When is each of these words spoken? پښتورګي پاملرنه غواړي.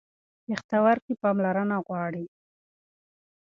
پښتورګي 0.45 1.13
پاملرنه 1.21 1.77
غواړي. 1.87 2.25